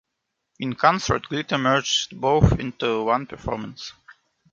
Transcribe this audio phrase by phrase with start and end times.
[0.59, 3.93] In concert, Glitter merged both into one performance.